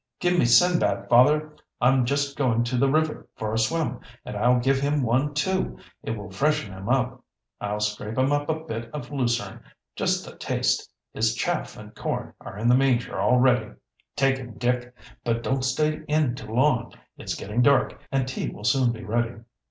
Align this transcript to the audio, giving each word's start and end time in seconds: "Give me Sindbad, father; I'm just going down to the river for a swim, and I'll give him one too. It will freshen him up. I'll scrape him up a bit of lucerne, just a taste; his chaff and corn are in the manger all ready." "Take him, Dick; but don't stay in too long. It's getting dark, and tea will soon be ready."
"Give 0.19 0.33
me 0.35 0.45
Sindbad, 0.45 1.07
father; 1.09 1.55
I'm 1.79 2.05
just 2.07 2.35
going 2.35 2.53
down 2.53 2.63
to 2.63 2.77
the 2.77 2.89
river 2.89 3.27
for 3.35 3.53
a 3.53 3.59
swim, 3.59 3.99
and 4.25 4.35
I'll 4.35 4.59
give 4.59 4.79
him 4.79 5.03
one 5.03 5.35
too. 5.35 5.77
It 6.01 6.17
will 6.17 6.31
freshen 6.31 6.73
him 6.73 6.89
up. 6.89 7.23
I'll 7.59 7.79
scrape 7.79 8.17
him 8.17 8.31
up 8.31 8.49
a 8.49 8.55
bit 8.61 8.89
of 8.95 9.11
lucerne, 9.11 9.59
just 9.95 10.25
a 10.27 10.35
taste; 10.37 10.91
his 11.13 11.35
chaff 11.35 11.77
and 11.77 11.93
corn 11.93 12.33
are 12.41 12.57
in 12.57 12.67
the 12.67 12.73
manger 12.73 13.19
all 13.19 13.37
ready." 13.37 13.73
"Take 14.15 14.39
him, 14.39 14.55
Dick; 14.57 14.91
but 15.23 15.43
don't 15.43 15.63
stay 15.63 16.01
in 16.07 16.33
too 16.33 16.51
long. 16.51 16.93
It's 17.19 17.35
getting 17.35 17.61
dark, 17.61 18.01
and 18.11 18.27
tea 18.27 18.49
will 18.49 18.63
soon 18.63 18.91
be 18.91 19.03
ready." 19.03 19.35